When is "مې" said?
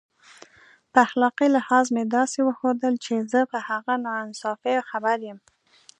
1.95-2.03